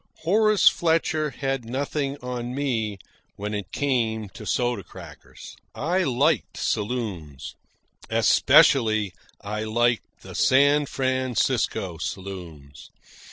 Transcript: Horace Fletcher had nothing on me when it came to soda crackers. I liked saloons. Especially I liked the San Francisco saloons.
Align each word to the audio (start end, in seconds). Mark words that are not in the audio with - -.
Horace 0.23 0.67
Fletcher 0.67 1.29
had 1.29 1.63
nothing 1.63 2.17
on 2.23 2.55
me 2.55 2.97
when 3.35 3.53
it 3.53 3.71
came 3.71 4.29
to 4.29 4.47
soda 4.47 4.81
crackers. 4.83 5.55
I 5.75 6.01
liked 6.05 6.57
saloons. 6.57 7.53
Especially 8.09 9.13
I 9.41 9.63
liked 9.63 10.23
the 10.23 10.33
San 10.33 10.87
Francisco 10.87 11.99
saloons. 11.99 12.89